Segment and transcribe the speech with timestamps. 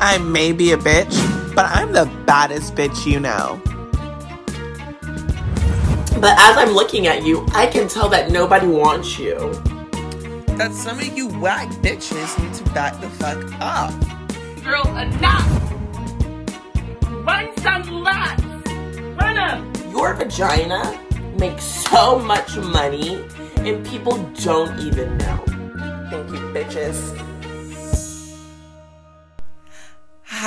[0.00, 3.60] I may be a bitch, but I'm the baddest bitch you know.
[6.20, 9.52] But as I'm looking at you, I can tell that nobody wants you.
[10.56, 13.92] That some of you whack bitches need to back the fuck up.
[14.64, 15.72] Girl, enough!
[17.26, 18.42] Run some laps!
[19.20, 19.72] Run 'em!
[19.90, 20.98] Your vagina
[21.38, 23.24] makes so much money
[23.58, 25.42] and people don't even know.
[26.10, 27.27] Thank you, bitches.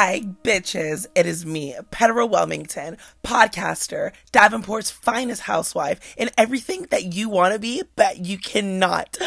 [0.00, 1.08] Hi, bitches.
[1.16, 7.58] It is me, Petra Wilmington, podcaster, Davenport's finest housewife, and everything that you want to
[7.58, 9.18] be, but you cannot.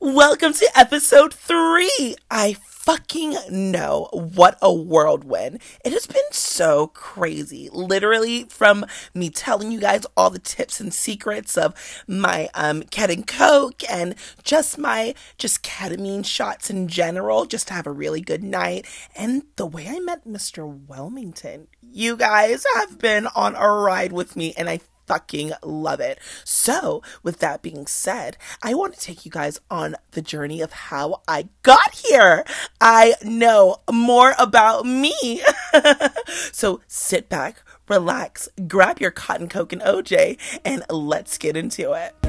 [0.00, 2.14] Welcome to episode three.
[2.30, 5.60] I fucking know what a whirlwind.
[5.84, 7.68] It has been so crazy.
[7.70, 11.74] Literally from me telling you guys all the tips and secrets of
[12.06, 17.86] my um and coke and just my just ketamine shots in general just to have
[17.86, 20.66] a really good night and the way I met Mr.
[20.88, 21.68] Wilmington.
[21.82, 26.20] You guys have been on a ride with me and I fucking love it.
[26.44, 30.72] So, with that being said, I want to take you guys on the journey of
[30.72, 32.44] how I got here.
[32.80, 35.42] I know more about me.
[36.52, 42.27] so, sit back, relax, grab your cotton coke and OJ, and let's get into it.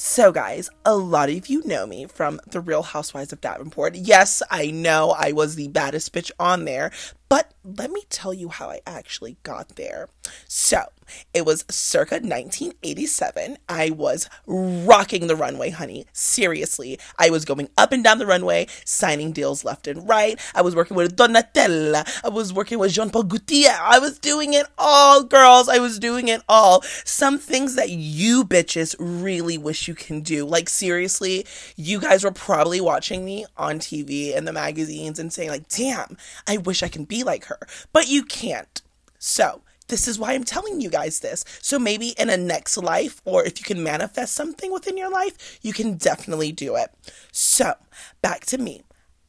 [0.00, 3.96] So, guys, a lot of you know me from The Real Housewives of Davenport.
[3.96, 6.92] Yes, I know I was the baddest bitch on there,
[7.28, 10.08] but let me tell you how I actually got there.
[10.46, 10.84] So,
[11.32, 13.58] it was circa 1987.
[13.68, 16.06] I was rocking the runway, honey.
[16.12, 16.98] Seriously.
[17.18, 20.38] I was going up and down the runway, signing deals left and right.
[20.54, 22.08] I was working with Donatella.
[22.24, 23.76] I was working with Jean Paul Gaultier.
[23.80, 25.68] I was doing it all, girls.
[25.68, 26.82] I was doing it all.
[27.04, 30.44] Some things that you bitches really wish you can do.
[30.44, 35.50] Like, seriously, you guys were probably watching me on TV and the magazines and saying,
[35.50, 37.58] like, damn, I wish I can be like her.
[37.92, 38.82] But you can't.
[39.18, 41.44] So, this is why I'm telling you guys this.
[41.62, 45.58] So maybe in a next life, or if you can manifest something within your life,
[45.62, 46.90] you can definitely do it.
[47.32, 47.74] So,
[48.22, 48.82] back to me.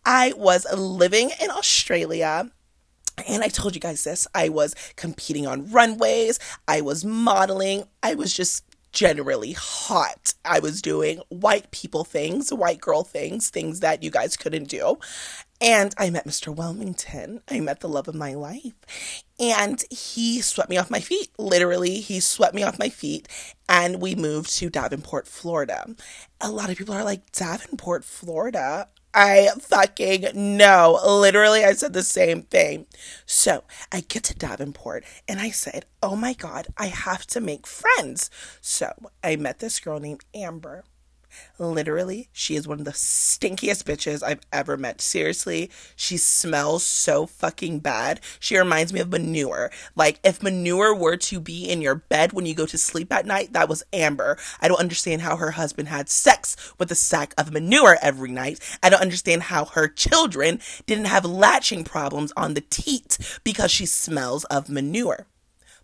[0.06, 2.52] I was living in Australia.
[3.28, 4.28] And I told you guys this.
[4.34, 6.40] I was competing on runways.
[6.68, 7.84] I was modeling.
[8.02, 10.34] I was just generally hot.
[10.46, 14.98] I was doing white people things, white girl things, things that you guys couldn't do.
[15.62, 16.56] And I met Mr.
[16.56, 17.42] Wilmington.
[17.50, 19.24] I met the love of my life.
[19.40, 21.30] And he swept me off my feet.
[21.38, 23.28] Literally, he swept me off my feet.
[23.68, 25.96] And we moved to Davenport, Florida.
[26.40, 28.88] A lot of people are like, Davenport, Florida?
[29.14, 31.00] I fucking know.
[31.06, 32.86] Literally, I said the same thing.
[33.26, 37.66] So I get to Davenport and I said, Oh my God, I have to make
[37.66, 38.30] friends.
[38.62, 38.94] So
[39.24, 40.84] I met this girl named Amber.
[41.58, 45.02] Literally, she is one of the stinkiest bitches I've ever met.
[45.02, 48.22] Seriously, she smells so fucking bad.
[48.40, 49.72] She reminds me of manure.
[49.96, 53.26] Like, if manure were to be in your bed when you go to sleep at
[53.26, 54.38] night, that was Amber.
[54.62, 58.60] I don't understand how her husband had sex with a sack of manure every night.
[58.82, 63.86] I don't understand how her children didn't have latching problems on the teat because she
[63.86, 65.28] smells of manure.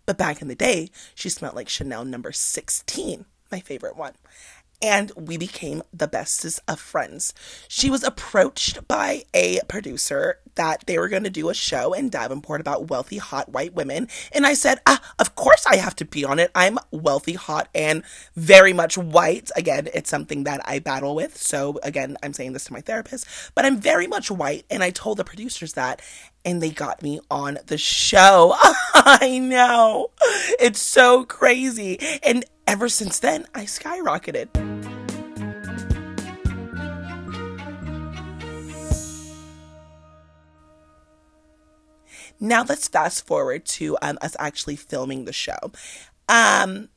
[0.06, 4.14] But back in the day, she smelled like Chanel number 16, my favorite one
[4.82, 7.32] and we became the bestest of friends.
[7.68, 12.08] She was approached by a producer that they were going to do a show in
[12.08, 14.08] Davenport about wealthy, hot white women.
[14.32, 16.50] And I said, ah, of course I have to be on it.
[16.54, 18.02] I'm wealthy, hot, and
[18.34, 19.50] very much white.
[19.54, 21.36] Again, it's something that I battle with.
[21.36, 24.64] So, again, I'm saying this to my therapist, but I'm very much white.
[24.70, 26.00] And I told the producers that,
[26.46, 28.54] and they got me on the show.
[28.94, 30.10] I know.
[30.60, 31.98] It's so crazy.
[32.22, 34.48] And ever since then, I skyrocketed.
[42.38, 45.72] Now let's fast forward to um, us actually filming the show.
[46.28, 46.90] Um,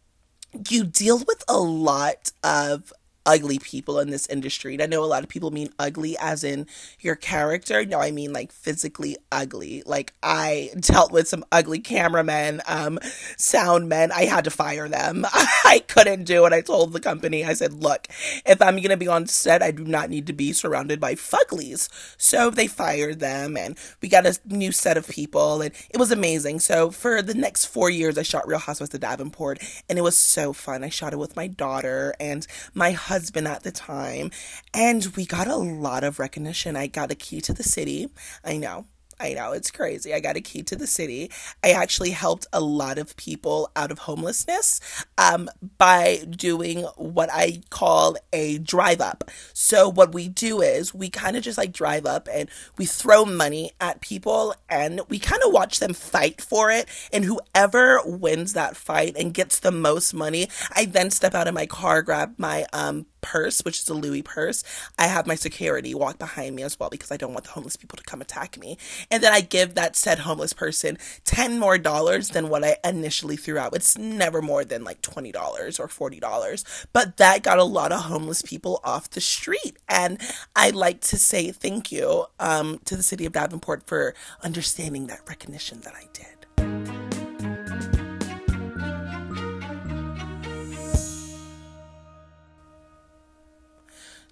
[0.70, 2.94] you deal with a lot of
[3.30, 4.74] ugly people in this industry.
[4.74, 6.66] And I know a lot of people mean ugly as in
[7.00, 7.86] your character.
[7.86, 9.84] No, I mean like physically ugly.
[9.86, 12.98] Like I dealt with some ugly cameramen, um,
[13.38, 14.12] sound men.
[14.12, 15.28] I had to fire them.
[15.64, 16.54] I couldn't do it.
[16.54, 18.08] I told the company, I said, look,
[18.48, 21.14] if I'm going to be on set, I do not need to be surrounded by
[21.14, 21.88] fuglies.
[22.18, 26.12] So they fired them and we got a new set of people and it was
[26.12, 26.62] amazing.
[26.62, 30.18] So for the next four years, I shot Real Housewives of Davenport and it was
[30.18, 30.84] so fun.
[30.84, 34.32] I shot it with my daughter and my husband husband at the time,
[34.74, 36.78] and we got a lot of recognition.
[36.78, 38.08] I got a key to the city.
[38.46, 38.86] I know.
[39.20, 40.14] I know it's crazy.
[40.14, 41.30] I got a key to the city.
[41.64, 44.80] I actually helped a lot of people out of homelessness
[45.18, 49.30] um, by doing what I call a drive up.
[49.54, 53.26] So, what we do is we kind of just like drive up and we throw
[53.26, 56.88] money at people and we kind of watch them fight for it.
[57.12, 61.54] And whoever wins that fight and gets the most money, I then step out of
[61.54, 64.64] my car, grab my um, purse, which is a Louis purse.
[64.98, 67.76] I have my security walk behind me as well because I don't want the homeless
[67.76, 68.78] people to come attack me.
[69.12, 73.36] And then I give that said homeless person 10 more dollars than what I initially
[73.36, 73.76] threw out.
[73.76, 75.34] It's never more than like $20
[75.80, 76.88] or $40.
[76.94, 79.78] But that got a lot of homeless people off the street.
[79.88, 80.20] And
[80.56, 84.14] I'd like to say thank you um, to the city of Davenport for
[84.44, 86.39] understanding that recognition that I did.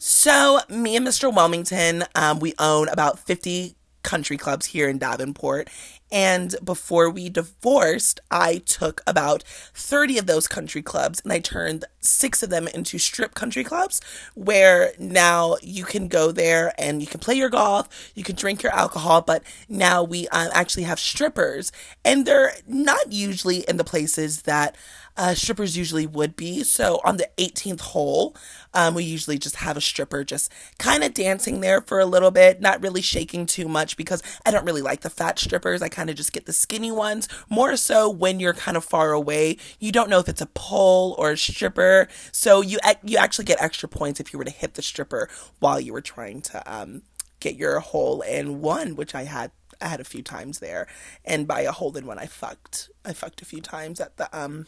[0.09, 1.35] So, me and Mr.
[1.35, 5.69] Wilmington, um, we own about 50 country clubs here in Davenport.
[6.09, 9.43] And before we divorced, I took about
[9.73, 13.99] 30 of those country clubs and I turned six of them into strip country clubs
[14.33, 18.63] where now you can go there and you can play your golf, you can drink
[18.63, 21.69] your alcohol, but now we um, actually have strippers.
[22.05, 24.77] And they're not usually in the places that
[25.17, 26.63] uh, strippers usually would be.
[26.63, 28.35] So on the 18th hole,
[28.73, 32.31] um, we usually just have a stripper just kind of dancing there for a little
[32.31, 35.81] bit, not really shaking too much because I don't really like the fat strippers.
[35.81, 37.27] I kind of just get the skinny ones.
[37.49, 41.15] More so when you're kind of far away, you don't know if it's a pole
[41.17, 42.07] or a stripper.
[42.31, 45.29] So you you actually get extra points if you were to hit the stripper
[45.59, 47.01] while you were trying to um,
[47.39, 50.87] get your hole in one, which I had I had a few times there.
[51.25, 52.89] And by a hole in one, I fucked.
[53.05, 54.67] I fucked a few times at the um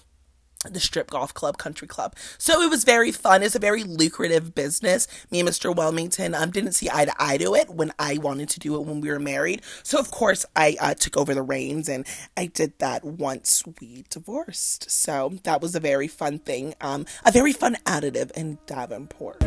[0.65, 2.15] the strip golf club country club.
[2.37, 3.43] So it was very fun.
[3.43, 5.07] It's a very lucrative business.
[5.31, 8.49] Me and mr wilmington um, didn't see eye to eye to it when i wanted
[8.49, 9.61] to do it when we were married.
[9.83, 14.03] So of course i uh, took over the reins and i did that once we
[14.09, 14.91] divorced.
[14.91, 19.43] So that was a very fun thing um, a very fun additive in davenport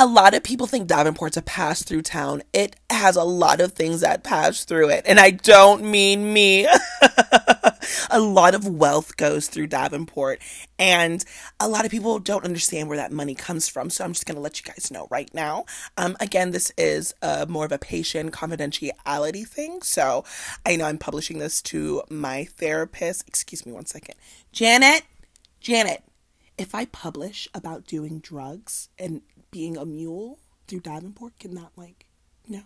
[0.00, 2.42] a lot of people think Davenport's a pass through town.
[2.52, 5.04] It has a lot of things that pass through it.
[5.06, 6.68] And I don't mean me.
[8.10, 10.40] a lot of wealth goes through Davenport.
[10.78, 11.24] And
[11.58, 13.90] a lot of people don't understand where that money comes from.
[13.90, 15.64] So I'm just going to let you guys know right now.
[15.96, 19.82] Um, again, this is a, more of a patient confidentiality thing.
[19.82, 20.24] So
[20.64, 23.26] I know I'm publishing this to my therapist.
[23.26, 24.14] Excuse me one second.
[24.52, 25.02] Janet,
[25.60, 26.04] Janet,
[26.56, 32.06] if I publish about doing drugs and being a mule through Davenport, can that like,
[32.46, 32.62] no?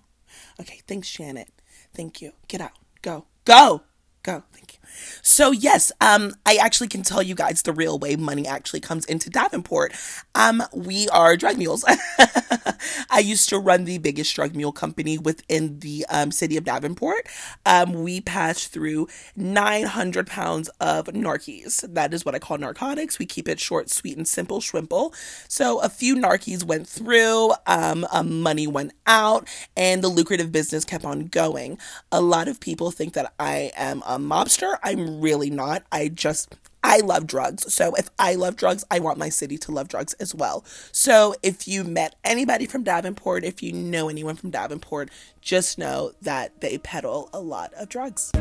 [0.61, 1.49] Okay, thanks, Janet.
[1.95, 2.33] Thank you.
[2.49, 2.73] Get out.
[3.03, 3.27] Go.
[3.45, 3.83] Go.
[4.23, 4.45] Go.
[4.53, 4.79] Thank you.
[5.23, 9.05] So yes, um, I actually can tell you guys the real way money actually comes
[9.05, 9.95] into Davenport.
[10.35, 11.85] Um, we are drug mules.
[13.11, 17.29] I used to run the biggest drug mule company within the um, city of Davenport.
[17.67, 21.81] Um, we passed through 900 pounds of narkies.
[21.93, 23.19] That is what I call narcotics.
[23.19, 25.15] We keep it short, sweet, and simple, shrimple.
[25.49, 31.05] So a few narkies went through, um, money went out, and the lucrative business kept
[31.05, 31.79] on going.
[32.11, 34.77] A lot of people think that I am a mobster.
[34.83, 35.85] I'm really not.
[35.91, 36.55] I just
[36.85, 37.73] I love drugs.
[37.73, 40.65] So if I love drugs, I want my city to love drugs as well.
[40.91, 45.11] So if you met anybody from Davenport, if you know anyone from Davenport,
[45.41, 48.33] just know that they peddle a lot of drugs.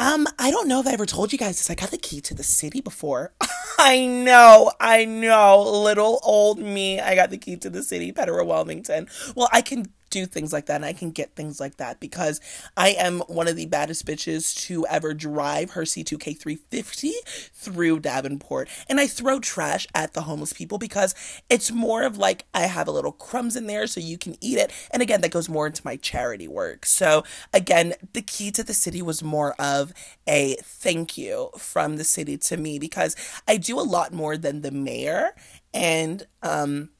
[0.00, 1.70] Um, I don't know if I ever told you guys this.
[1.70, 3.32] I got the key to the city before.
[3.78, 5.62] I know, I know.
[5.62, 7.00] Little old me.
[7.00, 9.08] I got the key to the city, Petro Wilmington.
[9.36, 12.40] Well, I can do things like that and I can get things like that because
[12.76, 17.12] I am one of the baddest bitches to ever drive her C2K 350
[17.52, 18.68] through Davenport.
[18.88, 21.14] And I throw trash at the homeless people because
[21.50, 24.58] it's more of like I have a little crumbs in there so you can eat
[24.58, 24.72] it.
[24.90, 26.86] And again, that goes more into my charity work.
[26.86, 29.92] So again, the key to the city was more of
[30.26, 34.62] a thank you from the city to me because I do a lot more than
[34.62, 35.32] the mayor
[35.74, 36.90] and um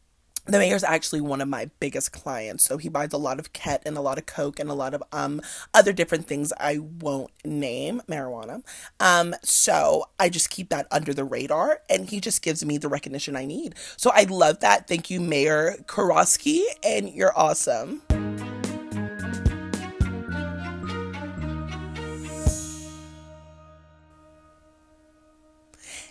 [0.49, 3.83] the mayor's actually one of my biggest clients so he buys a lot of ket
[3.85, 5.40] and a lot of coke and a lot of um
[5.75, 8.62] other different things i won't name marijuana.
[9.00, 12.88] Um so i just keep that under the radar and he just gives me the
[12.88, 13.75] recognition i need.
[13.97, 14.88] So i love that.
[14.88, 18.02] Thank you mayor Kurowski and you're awesome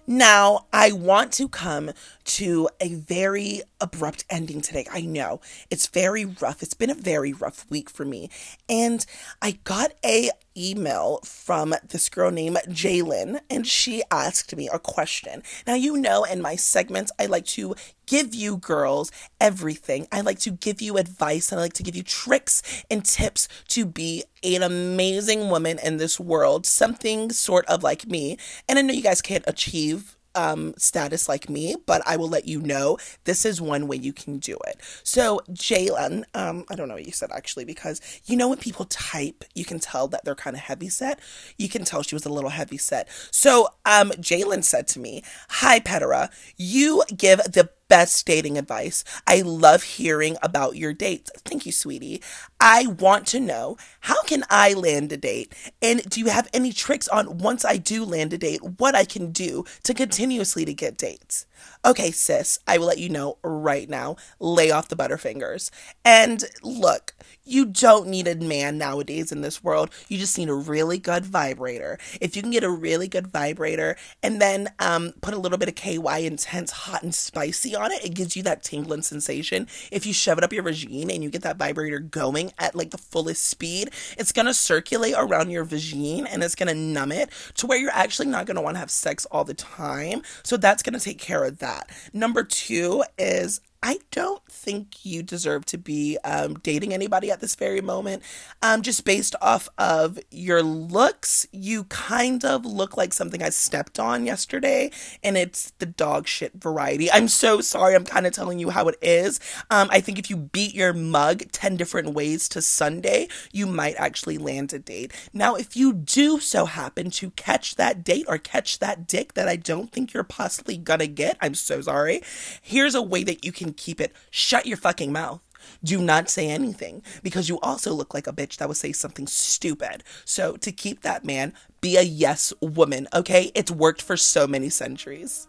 [0.09, 1.91] Now, I want to come
[2.23, 4.87] to a very abrupt ending today.
[4.89, 6.63] I know it's very rough.
[6.63, 8.29] It's been a very rough week for me.
[8.69, 9.05] And
[9.41, 15.43] I got a email from this girl named Jalen and she asked me a question.
[15.65, 20.07] Now, you know, in my segments, I like to give you girls everything.
[20.11, 23.47] I like to give you advice and I like to give you tricks and tips
[23.69, 28.37] to be an amazing woman in this world, something sort of like me.
[28.67, 32.47] And I know you guys can't achieve um, status like me, but I will let
[32.47, 34.79] you know this is one way you can do it.
[35.03, 38.85] So, Jalen, um, I don't know what you said actually, because you know when people
[38.85, 41.19] type, you can tell that they're kind of heavy set.
[41.57, 43.09] You can tell she was a little heavy set.
[43.31, 49.03] So, um, Jalen said to me, Hi, Petera, you give the best dating advice.
[49.25, 51.31] I love hearing about your dates.
[51.45, 52.21] Thank you, sweetie.
[52.59, 55.53] I want to know how can I land a date?
[55.81, 59.05] And do you have any tricks on once I do land a date, what I
[59.05, 61.45] can do to continuously to get dates?
[61.85, 64.15] Okay, sis, I will let you know right now.
[64.39, 65.69] Lay off the butterfingers.
[66.03, 69.89] And look, you don't need a man nowadays in this world.
[70.07, 71.97] You just need a really good vibrator.
[72.19, 75.69] If you can get a really good vibrator and then um, put a little bit
[75.69, 79.67] of KY intense, hot and spicy on it, it gives you that tingling sensation.
[79.91, 82.91] If you shove it up your vagina and you get that vibrator going at like
[82.91, 87.67] the fullest speed, it's gonna circulate around your vagina and it's gonna numb it to
[87.67, 90.21] where you're actually not gonna wanna have sex all the time.
[90.43, 91.89] So that's gonna take care of that.
[92.13, 97.55] Number two is I don't think you deserve to be um, dating anybody at this
[97.55, 98.21] very moment.
[98.61, 103.97] Um, just based off of your looks, you kind of look like something I stepped
[103.97, 104.91] on yesterday,
[105.23, 107.09] and it's the dog shit variety.
[107.09, 107.95] I'm so sorry.
[107.95, 109.39] I'm kind of telling you how it is.
[109.71, 113.95] Um, I think if you beat your mug 10 different ways to Sunday, you might
[113.95, 115.13] actually land a date.
[115.31, 119.47] Now, if you do so happen to catch that date or catch that dick that
[119.47, 122.21] I don't think you're possibly gonna get, I'm so sorry.
[122.61, 125.41] Here's a way that you can keep it shut your fucking mouth.
[125.83, 129.27] Do not say anything because you also look like a bitch that would say something
[129.27, 130.03] stupid.
[130.23, 133.51] So, to keep that man, be a yes woman, okay?
[133.53, 135.45] It's worked for so many centuries.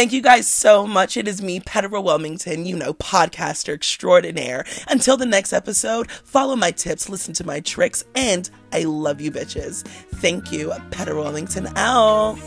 [0.00, 1.18] Thank you guys so much.
[1.18, 4.64] It is me, Petera Wilmington, you know, podcaster extraordinaire.
[4.88, 9.30] Until the next episode, follow my tips, listen to my tricks, and I love you
[9.30, 9.86] bitches.
[10.14, 12.38] Thank you, Petera Wilmington out.